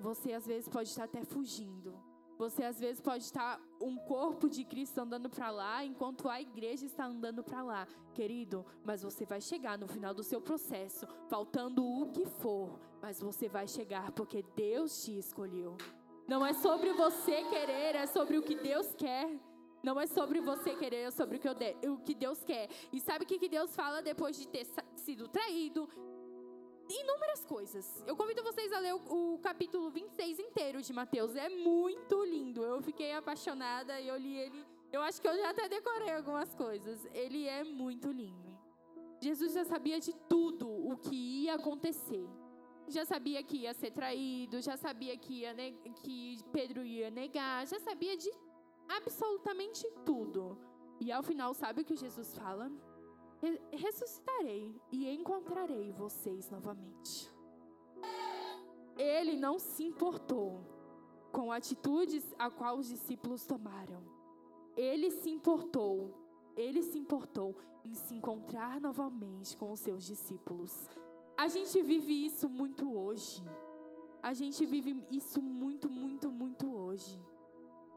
[0.00, 1.94] você às vezes pode estar até fugindo.
[2.38, 6.86] Você às vezes pode estar um corpo de Cristo andando para lá, enquanto a igreja
[6.86, 8.64] está andando para lá, querido.
[8.82, 13.46] Mas você vai chegar no final do seu processo, faltando o que for, mas você
[13.46, 15.76] vai chegar porque Deus te escolheu.
[16.26, 19.38] Não é sobre você querer, é sobre o que Deus quer.
[19.82, 21.40] Não é sobre você querer, é sobre
[21.88, 22.68] o que Deus quer.
[22.92, 24.66] E sabe o que Deus fala depois de ter
[24.96, 25.88] sido traído,
[26.88, 28.02] inúmeras coisas.
[28.06, 31.34] Eu convido vocês a ler o, o, capítulo 26 inteiro de Mateus.
[31.36, 32.62] É muito lindo.
[32.64, 34.64] Eu fiquei apaixonada e eu li ele.
[34.92, 37.06] Eu acho que eu já até decorei algumas coisas.
[37.12, 38.50] Ele é muito lindo.
[39.20, 42.28] Jesus já sabia de tudo o que ia acontecer.
[42.88, 45.54] Já sabia que ia ser traído, já sabia que, ia
[46.02, 48.28] que Pedro ia negar, já sabia de
[48.96, 50.58] absolutamente tudo.
[51.00, 52.70] E ao final, sabe o que Jesus fala?
[53.72, 57.32] ressuscitarei e encontrarei vocês novamente.
[58.96, 60.60] Ele não se importou
[61.32, 64.02] com atitudes a qual os discípulos tomaram.
[64.76, 66.14] Ele se importou,
[66.56, 70.88] ele se importou em se encontrar novamente com os seus discípulos.
[71.36, 73.42] A gente vive isso muito hoje.
[74.22, 77.18] A gente vive isso muito, muito, muito hoje.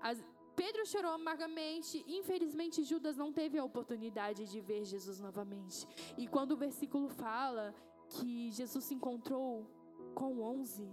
[0.02, 0.24] As,
[0.56, 2.04] Pedro chorou amargamente.
[2.08, 5.88] Infelizmente, Judas não teve a oportunidade de ver Jesus novamente.
[6.18, 7.74] E quando o versículo fala
[8.10, 9.68] que Jesus se encontrou
[10.14, 10.88] com onze,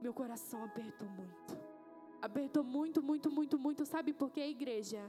[0.00, 1.58] meu coração apertou muito.
[2.20, 3.84] Apertou muito, muito, muito, muito.
[3.84, 5.02] Sabe por quê, igreja?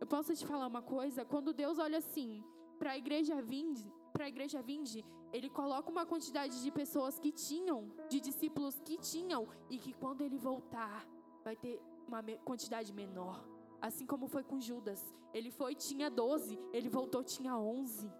[0.00, 1.24] Eu posso te falar uma coisa?
[1.24, 2.42] Quando Deus olha assim
[2.78, 7.32] para a igreja vinde, para a igreja vinde, ele coloca uma quantidade de pessoas que
[7.32, 11.06] tinham, de discípulos que tinham, e que quando ele voltar,
[11.44, 13.44] vai ter uma quantidade menor.
[13.80, 15.02] Assim como foi com Judas.
[15.34, 18.10] Ele foi, tinha 12, ele voltou, tinha 11.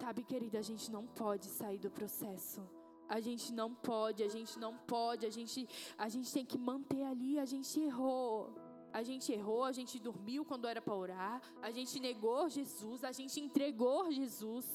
[0.00, 2.60] Sabe, querida, a gente não pode sair do processo.
[3.08, 5.68] A gente não pode, a gente não pode, a gente,
[5.98, 8.54] a gente tem que manter ali, a gente errou.
[8.92, 13.12] A gente errou, a gente dormiu quando era para orar, a gente negou Jesus, a
[13.12, 14.66] gente entregou Jesus.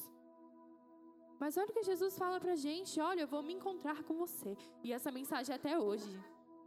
[1.38, 4.56] Mas olha o que Jesus fala pra gente: olha, eu vou me encontrar com você.
[4.82, 6.18] E essa mensagem é até hoje.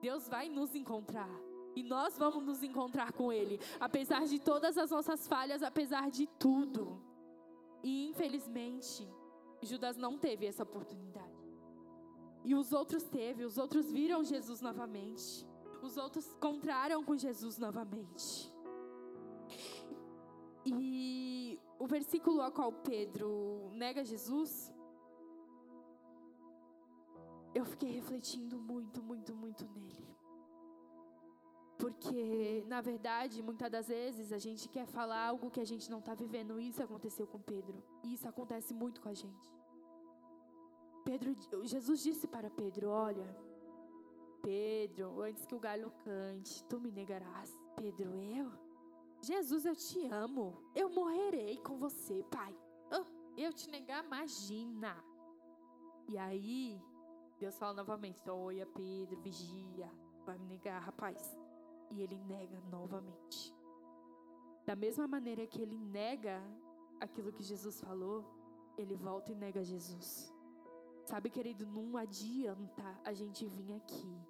[0.01, 1.29] Deus vai nos encontrar.
[1.75, 6.27] E nós vamos nos encontrar com Ele, apesar de todas as nossas falhas, apesar de
[6.27, 7.01] tudo.
[7.83, 9.07] E infelizmente,
[9.61, 11.39] Judas não teve essa oportunidade.
[12.43, 15.45] E os outros teve, os outros viram Jesus novamente.
[15.81, 18.53] Os outros encontraram com Jesus novamente.
[20.65, 24.71] E o versículo ao qual Pedro nega Jesus
[27.53, 30.07] eu fiquei refletindo muito, muito, muito nele.
[31.77, 35.99] Porque, na verdade, muitas das vezes a gente quer falar algo que a gente não
[35.99, 36.59] está vivendo.
[36.59, 37.81] Isso aconteceu com Pedro.
[38.03, 39.47] E isso acontece muito com a gente.
[41.05, 41.33] Pedro,
[41.63, 43.33] Jesus disse para Pedro: Olha,
[44.41, 47.57] Pedro, antes que o galho cante, tu me negarás.
[47.77, 48.51] Pedro, eu?
[49.21, 50.61] Jesus, eu te amo.
[50.75, 52.53] Eu morrerei com você, pai.
[52.91, 53.05] Eu,
[53.37, 55.01] eu te negar, imagina.
[56.09, 56.81] E aí,
[57.39, 59.89] Deus fala novamente: Olha, Pedro, vigia.
[60.25, 61.37] Vai me negar, rapaz.
[61.89, 63.55] E ele nega novamente.
[64.65, 66.43] Da mesma maneira que ele nega
[66.99, 68.25] aquilo que Jesus falou,
[68.77, 70.31] ele volta e nega Jesus.
[71.05, 74.21] Sabe, querido, não adianta a gente vir aqui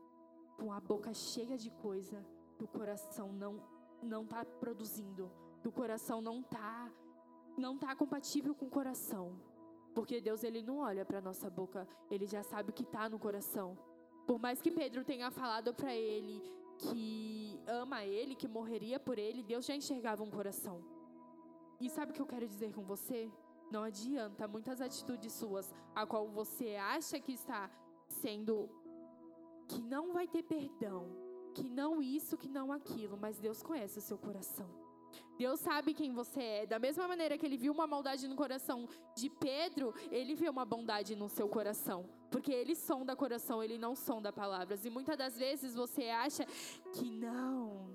[0.57, 2.25] com a boca cheia de coisa
[2.57, 3.61] que o coração não
[4.01, 5.29] não tá produzindo,
[5.61, 6.89] que o coração não tá
[7.57, 9.37] não tá compatível com o coração.
[9.99, 13.19] Porque Deus ele não olha para nossa boca, ele já sabe o que está no
[13.19, 13.77] coração.
[14.25, 16.41] Por mais que Pedro tenha falado para ele
[16.77, 20.81] que ama ele, que morreria por ele, Deus já enxergava um coração.
[21.81, 23.29] E sabe o que eu quero dizer com você?
[23.69, 27.69] Não adianta muitas atitudes suas, a qual você acha que está
[28.07, 28.69] sendo
[29.67, 31.09] que não vai ter perdão,
[31.53, 34.78] que não isso, que não aquilo, mas Deus conhece o seu coração.
[35.39, 36.65] Deus sabe quem você é.
[36.65, 40.65] Da mesma maneira que ele viu uma maldade no coração de Pedro, ele viu uma
[40.65, 42.03] bondade no seu coração.
[42.29, 44.83] Porque ele sonda coração, ele não sonda palavras.
[44.83, 46.45] E muitas das vezes você acha
[46.93, 47.87] que não,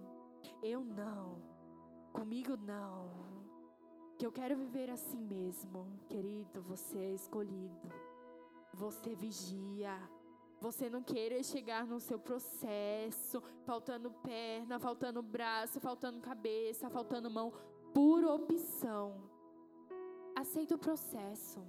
[0.62, 1.42] eu não,
[2.14, 3.10] comigo não.
[4.18, 6.00] Que eu quero viver assim mesmo.
[6.08, 7.88] Querido, você é escolhido.
[8.72, 10.00] Você vigia.
[10.64, 17.52] Você não queira chegar no seu processo, faltando perna, faltando braço, faltando cabeça, faltando mão,
[17.92, 19.30] por opção.
[20.34, 21.60] Aceita o processo.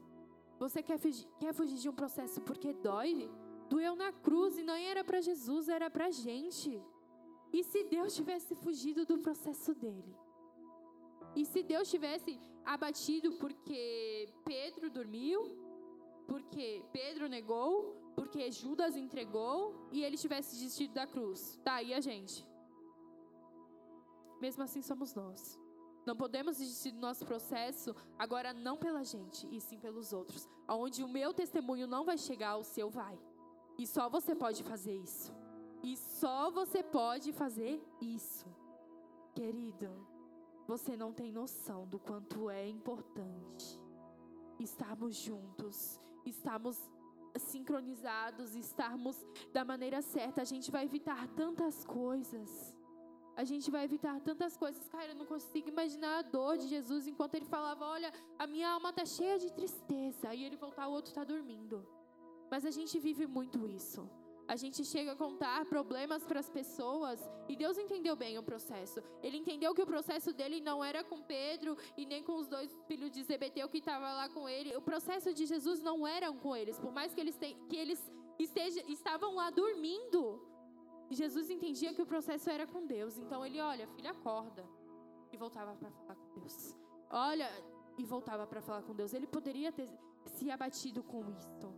[0.58, 3.30] Você quer fugir, quer fugir de um processo porque dói?
[3.68, 6.82] Doeu na cruz e não era para Jesus, era para gente.
[7.52, 10.16] E se Deus tivesse fugido do processo dele?
[11.36, 15.42] E se Deus tivesse abatido porque Pedro dormiu?
[16.26, 18.05] Porque Pedro negou?
[18.16, 21.60] Porque Judas entregou e ele tivesse desistido da cruz?
[21.64, 22.48] Tá, e a gente?
[24.40, 25.60] Mesmo assim somos nós.
[26.06, 30.48] Não podemos desistir do nosso processo, agora não pela gente, e sim pelos outros.
[30.68, 33.20] Onde o meu testemunho não vai chegar, o seu vai.
[33.78, 35.34] E só você pode fazer isso.
[35.84, 38.46] E só você pode fazer isso.
[39.34, 39.90] Querido,
[40.68, 43.82] você não tem noção do quanto é importante
[44.60, 46.78] estarmos juntos, estarmos
[47.38, 49.18] sincronizados, estarmos
[49.54, 50.42] da maneira certa.
[50.42, 52.76] A gente vai evitar tantas coisas
[53.36, 54.88] a gente vai evitar tantas coisas.
[54.88, 58.70] Cara, eu não consigo imaginar a dor de Jesus enquanto ele falava: Olha, a minha
[58.70, 60.34] alma está cheia de tristeza.
[60.34, 61.86] E ele voltar, o outro está dormindo.
[62.50, 64.10] Mas a gente vive muito isso.
[64.48, 69.02] A gente chega a contar problemas para as pessoas e Deus entendeu bem o processo.
[69.24, 72.72] Ele entendeu que o processo dele não era com Pedro e nem com os dois
[72.88, 74.76] filhos de Zebedeu que estavam lá com ele.
[74.76, 78.00] O processo de Jesus não era com eles, por mais que eles, te, que eles
[78.38, 80.42] esteja, estavam lá dormindo.
[81.10, 83.18] Jesus entendia que o processo era com Deus.
[83.18, 84.64] Então ele, olha, filha, acorda.
[85.32, 86.76] E voltava para falar com Deus.
[87.10, 87.50] Olha,
[87.98, 89.14] e voltava para falar com Deus.
[89.14, 89.90] Ele poderia ter
[90.26, 91.75] se abatido com isso.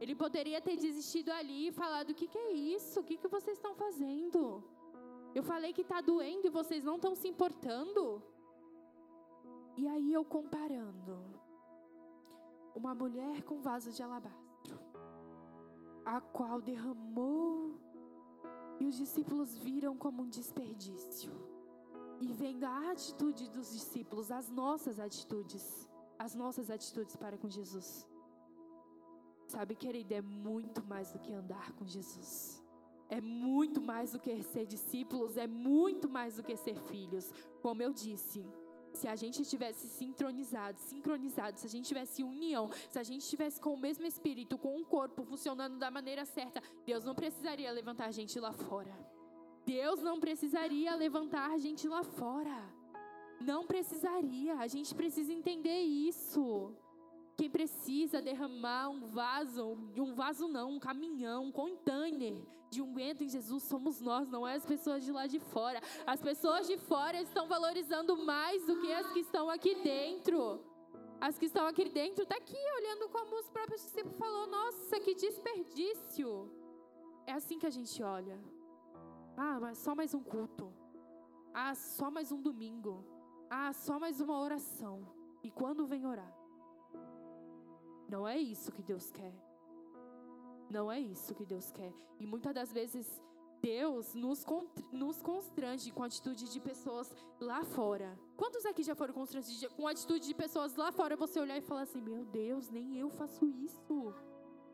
[0.00, 3.00] Ele poderia ter desistido ali e falado: O que, que é isso?
[3.00, 4.62] O que, que vocês estão fazendo?
[5.34, 8.22] Eu falei que está doendo e vocês não estão se importando.
[9.76, 11.16] E aí eu comparando
[12.74, 14.78] uma mulher com vaso de alabastro,
[16.04, 17.78] a qual derramou
[18.80, 21.32] e os discípulos viram como um desperdício.
[22.20, 28.08] E vendo a atitude dos discípulos, as nossas atitudes, as nossas atitudes para com Jesus.
[29.48, 32.62] Sabe, querida, é muito mais do que andar com Jesus.
[33.08, 37.32] É muito mais do que ser discípulos, é muito mais do que ser filhos.
[37.62, 38.46] Como eu disse,
[38.92, 43.58] se a gente tivesse sincronizado, sincronizado, se a gente tivesse união, se a gente tivesse
[43.58, 48.08] com o mesmo espírito, com um corpo funcionando da maneira certa, Deus não precisaria levantar
[48.08, 48.94] a gente lá fora.
[49.64, 52.62] Deus não precisaria levantar a gente lá fora.
[53.40, 54.56] Não precisaria.
[54.56, 56.74] A gente precisa entender isso.
[57.38, 63.28] Quem precisa derramar um vaso, um vaso não, um caminhão, um container de unguento em
[63.28, 65.80] Jesus somos nós, não é as pessoas de lá de fora.
[66.04, 70.60] As pessoas de fora estão valorizando mais do que as que estão aqui dentro.
[71.20, 75.14] As que estão aqui dentro tá aqui olhando como os próprios discípulos falou, nossa, que
[75.14, 76.50] desperdício.
[77.24, 78.36] É assim que a gente olha.
[79.36, 80.72] Ah, mas só mais um culto.
[81.54, 83.04] Ah, só mais um domingo.
[83.48, 85.06] Ah, só mais uma oração.
[85.40, 86.47] E quando vem orar?
[88.08, 89.34] Não é isso que Deus quer.
[90.70, 91.92] Não é isso que Deus quer.
[92.18, 93.06] E muitas das vezes
[93.60, 94.44] Deus nos,
[94.92, 98.18] nos constrange com a atitude de pessoas lá fora.
[98.36, 101.16] Quantos aqui já foram constrangidos com a atitude de pessoas lá fora?
[101.16, 104.14] Você olhar e falar assim: Meu Deus, nem eu faço isso.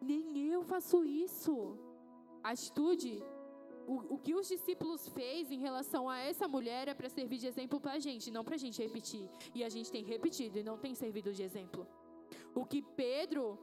[0.01, 1.79] Nem eu faço isso.
[2.42, 3.23] A atitude,
[3.87, 7.47] o, o que os discípulos fez em relação a essa mulher é para servir de
[7.47, 9.29] exemplo para a gente, não para a gente repetir.
[9.55, 11.87] E a gente tem repetido e não tem servido de exemplo.
[12.55, 13.59] O que Pedro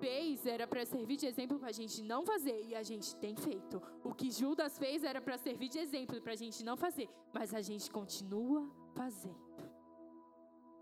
[0.00, 3.34] fez era para servir de exemplo para a gente não fazer e a gente tem
[3.36, 3.80] feito.
[4.02, 7.54] O que Judas fez era para servir de exemplo para a gente não fazer, mas
[7.54, 9.44] a gente continua fazendo.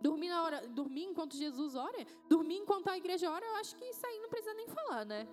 [0.01, 3.85] Dormir, na hora, dormir enquanto Jesus ora, dormir enquanto a igreja ora, eu acho que
[3.85, 5.29] isso aí não precisa nem falar, né?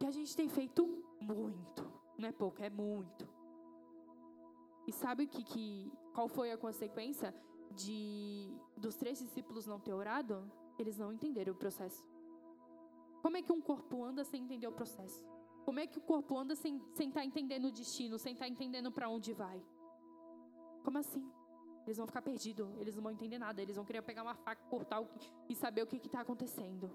[0.00, 0.84] Que a gente tem feito
[1.20, 1.86] muito,
[2.18, 3.28] não é pouco, é muito.
[4.86, 7.32] E sabe que, que qual foi a consequência
[7.70, 10.50] de dos três discípulos não ter orado?
[10.78, 12.04] Eles não entenderam o processo.
[13.22, 15.24] Como é que um corpo anda sem entender o processo?
[15.64, 18.50] Como é que o corpo anda sem estar tá entendendo o destino, sem estar tá
[18.50, 19.62] entendendo para onde vai?
[20.84, 21.24] Como assim?
[21.86, 24.62] Eles vão ficar perdidos, eles não vão entender nada, eles vão querer pegar uma faca,
[24.68, 25.08] cortar o,
[25.48, 26.90] e saber o que está acontecendo.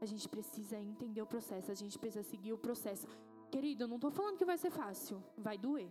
[0.00, 3.06] A gente precisa entender o processo, a gente precisa seguir o processo.
[3.50, 5.90] Querido, eu não estou falando que vai ser fácil, vai doer.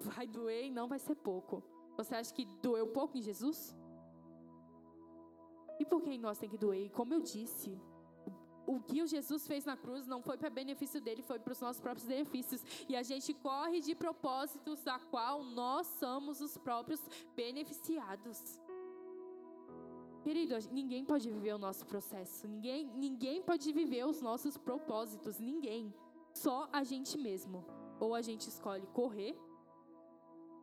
[0.00, 1.62] Vai doer e não vai ser pouco.
[1.96, 3.76] Você acha que doeu pouco em Jesus?
[5.82, 6.84] E por que em nós tem que doer?
[6.86, 7.70] E como eu disse,
[8.72, 11.60] o que o Jesus fez na cruz não foi para benefício dele, foi para os
[11.60, 12.60] nossos próprios benefícios.
[12.88, 17.00] E a gente corre de propósitos da qual nós somos os próprios
[17.34, 18.60] beneficiados.
[20.22, 22.46] Querido, ninguém pode viver o nosso processo.
[22.46, 25.40] Ninguém, ninguém pode viver os nossos propósitos.
[25.40, 25.92] Ninguém.
[26.32, 27.64] Só a gente mesmo.
[27.98, 29.36] Ou a gente escolhe correr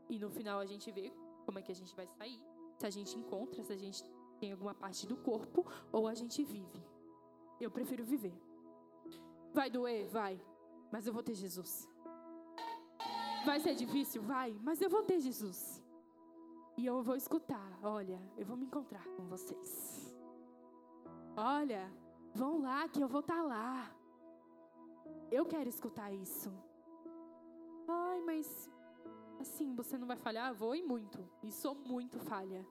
[0.09, 1.13] e no final a gente vê
[1.45, 2.41] como é que a gente vai sair.
[2.77, 4.03] Se a gente encontra, se a gente
[4.39, 6.81] tem alguma parte do corpo, ou a gente vive.
[7.59, 8.33] Eu prefiro viver.
[9.53, 10.07] Vai doer?
[10.07, 10.41] Vai.
[10.91, 11.87] Mas eu vou ter Jesus.
[13.45, 14.21] Vai ser difícil?
[14.21, 14.57] Vai.
[14.61, 15.83] Mas eu vou ter Jesus.
[16.77, 17.79] E eu vou escutar.
[17.83, 20.15] Olha, eu vou me encontrar com vocês.
[21.35, 21.91] Olha,
[22.33, 23.91] vão lá que eu vou estar tá lá.
[25.31, 26.51] Eu quero escutar isso.
[27.87, 28.69] Ai, mas
[29.39, 30.53] assim, você não vai falhar?
[30.53, 31.27] Vou e muito.
[31.43, 32.65] E sou muito falha.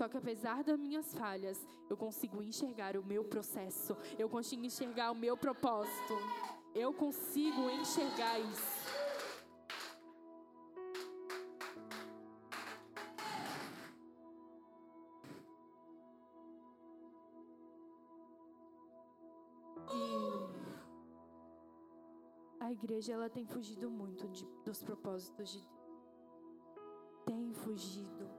[0.00, 3.94] Só que apesar das minhas falhas, eu consigo enxergar o meu processo.
[4.18, 6.14] Eu consigo enxergar o meu propósito.
[6.74, 8.80] Eu consigo enxergar isso.
[22.58, 25.70] a igreja ela tem fugido muito de, dos propósitos de Deus.
[27.26, 28.29] Tem fugido.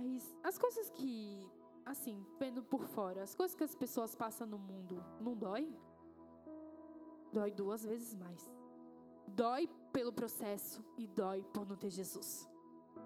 [0.00, 1.46] Mas as coisas que,
[1.84, 5.70] assim, vendo por fora, as coisas que as pessoas passam no mundo, não dói?
[7.30, 8.50] Dói duas vezes mais.
[9.26, 12.48] Dói pelo processo e dói por não ter Jesus.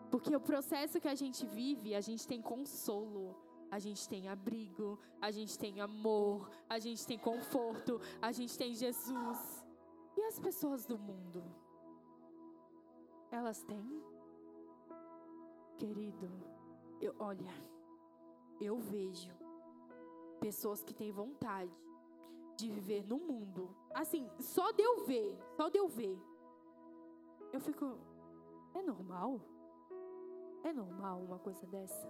[0.09, 3.37] Porque o processo que a gente vive, a gente tem consolo,
[3.73, 8.73] a gente tem abrigo, a gente tem amor, a gente tem conforto, a gente tem
[8.73, 9.67] Jesus.
[10.17, 11.43] E as pessoas do mundo?
[13.33, 14.01] Elas têm?
[15.77, 16.54] Querido,
[17.07, 17.53] eu, olha,
[18.61, 19.31] eu vejo
[20.41, 21.73] pessoas que têm vontade
[22.57, 23.75] de viver no mundo.
[23.93, 26.19] Assim, só de eu ver, só de eu ver.
[27.53, 27.99] Eu fico,
[28.75, 29.41] é normal?
[30.63, 32.09] É normal uma coisa dessa?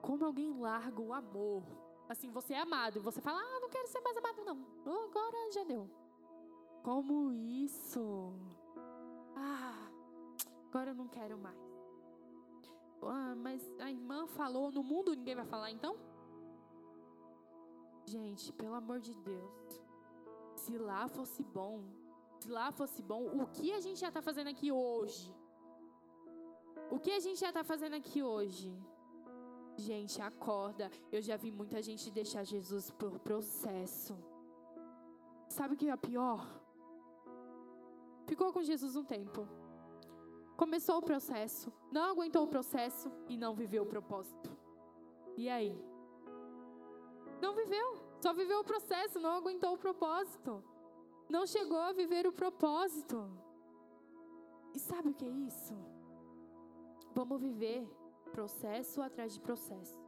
[0.00, 1.62] Como alguém larga o amor?
[2.08, 5.04] Assim, você é amado e você fala, ah, não quero ser mais amado, não.
[5.04, 5.88] Agora já deu.
[6.82, 8.32] Como isso?
[9.36, 9.90] Ah,
[10.68, 11.69] agora eu não quero mais.
[13.02, 15.96] Ah, mas a irmã falou, no mundo ninguém vai falar então?
[18.04, 19.82] Gente, pelo amor de Deus.
[20.54, 21.82] Se lá fosse bom,
[22.38, 25.34] se lá fosse bom, o que a gente já está fazendo aqui hoje?
[26.90, 28.76] O que a gente já está fazendo aqui hoje?
[29.76, 30.90] Gente, acorda.
[31.10, 34.18] Eu já vi muita gente deixar Jesus por processo.
[35.48, 36.46] Sabe o que é pior?
[38.26, 39.48] Ficou com Jesus um tempo
[40.60, 44.50] começou o processo, não aguentou o processo e não viveu o propósito.
[45.34, 45.74] E aí?
[47.40, 47.86] Não viveu,
[48.20, 50.62] só viveu o processo, não aguentou o propósito.
[51.30, 53.18] Não chegou a viver o propósito.
[54.74, 55.74] E sabe o que é isso?
[57.14, 57.88] Vamos viver
[58.30, 59.98] processo atrás de processo,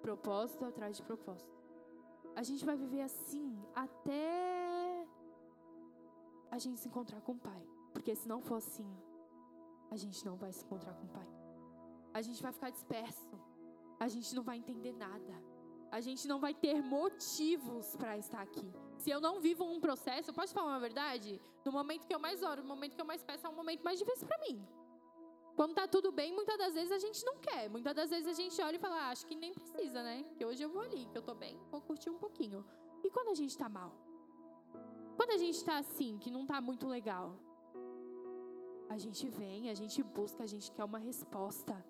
[0.00, 1.54] propósito atrás de propósito.
[2.34, 5.06] A gente vai viver assim até
[6.50, 7.62] a gente se encontrar com o Pai.
[7.92, 8.90] Porque se não for assim,
[9.90, 11.28] a gente não vai se encontrar com o Pai.
[12.12, 13.38] A gente vai ficar disperso.
[13.98, 15.34] A gente não vai entender nada.
[15.90, 18.70] A gente não vai ter motivos para estar aqui.
[18.98, 21.40] Se eu não vivo um processo, eu posso falar uma verdade?
[21.64, 23.82] No momento que eu mais oro, no momento que eu mais peço, é o momento
[23.82, 24.66] mais difícil para mim.
[25.56, 27.68] Quando tá tudo bem, muitas das vezes a gente não quer.
[27.68, 30.24] Muitas das vezes a gente olha e fala, ah, acho que nem precisa, né?
[30.36, 32.64] Que hoje eu vou ali, que eu tô bem, vou curtir um pouquinho.
[33.02, 33.92] E quando a gente tá mal?
[35.16, 37.36] Quando a gente tá assim, que não tá muito legal?
[38.88, 41.84] A gente vem, a gente busca, a gente quer uma resposta.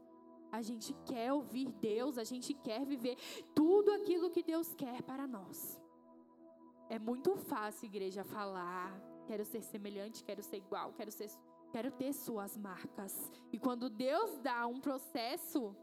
[0.50, 3.16] A gente quer ouvir Deus, a gente quer viver
[3.54, 5.80] tudo aquilo que Deus quer para nós.
[6.88, 11.30] É muito fácil, igreja, falar: quero ser semelhante, quero ser igual, quero, ser,
[11.70, 13.30] quero ter suas marcas.
[13.52, 15.76] E quando Deus dá um processo,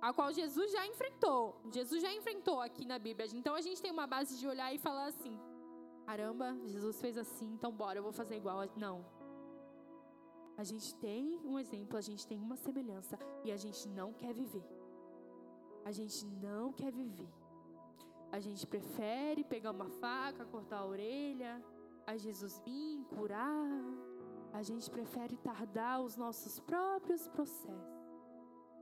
[0.00, 3.28] a qual Jesus já enfrentou, Jesus já enfrentou aqui na Bíblia.
[3.34, 5.38] Então a gente tem uma base de olhar e falar assim:
[6.06, 8.60] caramba, Jesus fez assim, então bora, eu vou fazer igual.
[8.76, 9.04] Não.
[10.56, 14.32] A gente tem um exemplo, a gente tem uma semelhança e a gente não quer
[14.32, 14.64] viver.
[15.84, 17.28] A gente não quer viver.
[18.30, 21.62] A gente prefere pegar uma faca, cortar a orelha,
[22.06, 23.68] a Jesus vir curar.
[24.52, 27.74] A gente prefere tardar os nossos próprios processos,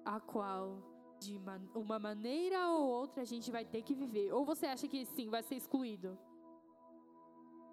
[0.05, 0.79] a qual
[1.18, 1.41] de
[1.75, 4.33] uma maneira ou outra a gente vai ter que viver.
[4.33, 6.18] Ou você acha que sim, vai ser excluído?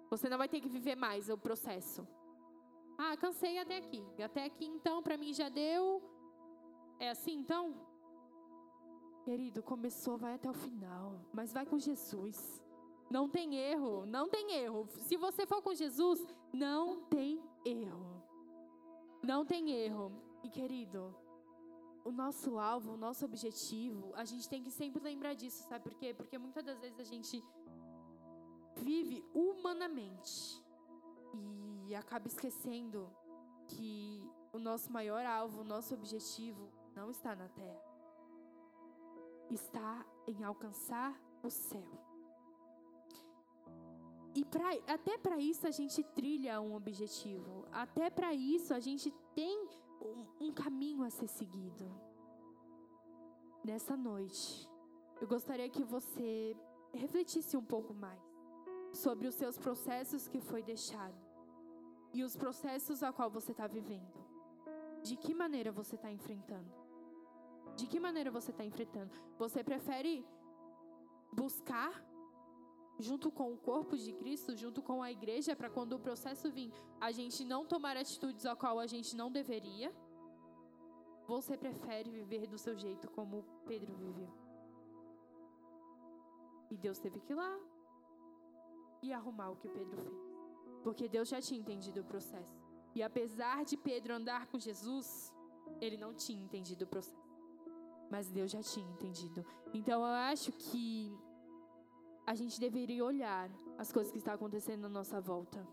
[0.08, 2.06] Você não vai ter que viver mais o processo.
[3.02, 4.02] Ah, cansei até aqui.
[4.22, 6.02] Até aqui então, para mim já deu.
[6.98, 7.74] É assim então?
[9.24, 11.18] Querido, começou, vai até o final.
[11.32, 12.38] Mas vai com Jesus.
[13.10, 14.86] Não tem erro, não tem erro.
[15.08, 16.18] Se você for com Jesus,
[16.52, 18.22] não tem erro.
[19.22, 20.12] Não tem erro.
[20.44, 21.02] E querido,
[22.04, 25.94] o nosso alvo, o nosso objetivo, a gente tem que sempre lembrar disso, sabe por
[25.94, 26.12] quê?
[26.12, 27.42] Porque muitas das vezes a gente
[28.76, 30.62] vive humanamente
[31.34, 33.10] e acaba esquecendo
[33.66, 37.82] que o nosso maior alvo, o nosso objetivo não está na terra.
[39.50, 42.10] Está em alcançar o céu.
[44.34, 47.66] E pra, até para isso a gente trilha um objetivo.
[47.72, 49.68] Até para isso a gente tem
[50.00, 51.90] um, um caminho a ser seguido.
[53.64, 54.68] Nessa noite,
[55.20, 56.56] eu gostaria que você
[56.94, 58.22] refletisse um pouco mais
[58.92, 61.29] sobre os seus processos que foi deixado
[62.12, 64.18] e os processos a qual você está vivendo.
[65.02, 66.70] De que maneira você está enfrentando?
[67.76, 69.12] De que maneira você está enfrentando?
[69.38, 70.26] Você prefere
[71.32, 72.04] buscar
[72.98, 76.72] junto com o corpo de Cristo, junto com a igreja, para quando o processo vir,
[77.00, 79.94] a gente não tomar atitudes a qual a gente não deveria?
[81.26, 84.28] Você prefere viver do seu jeito como Pedro viveu?
[86.70, 87.58] E Deus teve que ir lá
[89.02, 90.29] e arrumar o que Pedro fez.
[90.82, 92.58] Porque Deus já tinha entendido o processo.
[92.94, 95.34] E apesar de Pedro andar com Jesus,
[95.80, 97.30] ele não tinha entendido o processo.
[98.10, 99.44] Mas Deus já tinha entendido.
[99.72, 101.16] Então eu acho que
[102.26, 105.66] a gente deveria olhar as coisas que estão acontecendo na nossa volta.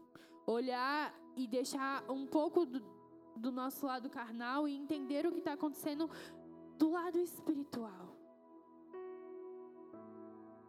[0.45, 2.79] Olhar e deixar um pouco do,
[3.35, 6.09] do nosso lado carnal e entender o que está acontecendo
[6.77, 8.15] do lado espiritual.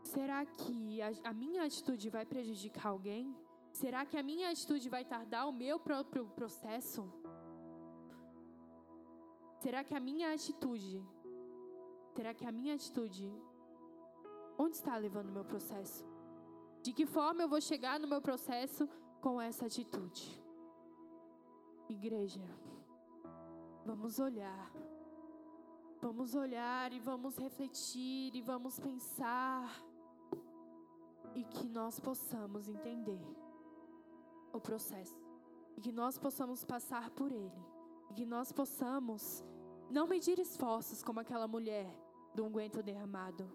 [0.03, 3.36] Será que a, a minha atitude vai prejudicar alguém?
[3.79, 7.03] Será que a minha atitude vai tardar o meu próprio processo?
[9.62, 11.01] Será que a minha atitude,
[12.16, 13.31] será que a minha atitude,
[14.59, 16.05] onde está levando o meu processo?
[16.83, 18.89] De que forma eu vou chegar no meu processo
[19.20, 20.24] com essa atitude?
[21.89, 22.45] Igreja,
[23.87, 24.72] vamos olhar,
[26.03, 29.70] vamos olhar e vamos refletir e vamos pensar
[31.37, 33.38] e que nós possamos entender
[34.53, 35.17] o processo.
[35.77, 37.63] E que nós possamos passar por ele.
[38.11, 39.45] E que nós possamos
[39.91, 41.89] não medir esforços como aquela mulher
[42.35, 43.51] do unguento derramado.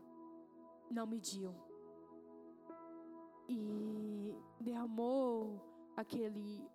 [0.90, 1.54] Não mediu.
[3.48, 5.60] E derramou
[5.96, 6.66] aquele,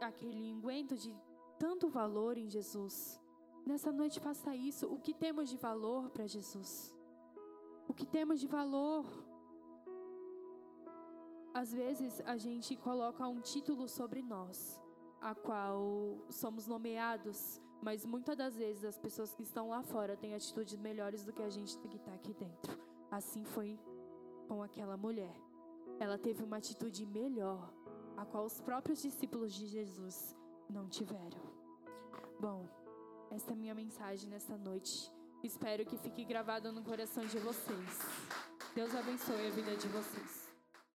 [0.00, 1.14] aquele unguento de
[1.58, 3.20] tanto valor em Jesus.
[3.66, 4.86] Nessa noite faça isso.
[4.86, 6.94] O que temos de valor para Jesus?
[7.86, 9.04] O que temos de valor?
[11.52, 14.80] Às vezes a gente coloca um título sobre nós,
[15.20, 20.34] a qual somos nomeados, mas muitas das vezes as pessoas que estão lá fora têm
[20.34, 22.78] atitudes melhores do que a gente que está aqui dentro.
[23.10, 23.78] Assim foi
[24.46, 25.34] com aquela mulher.
[25.98, 27.72] Ela teve uma atitude melhor,
[28.16, 30.36] a qual os próprios discípulos de Jesus
[30.68, 31.40] não tiveram.
[32.38, 32.66] Bom,
[33.30, 35.12] esta é a minha mensagem nesta noite.
[35.42, 37.98] Espero que fique gravado no coração de vocês.
[38.74, 40.39] Deus abençoe a vida de vocês.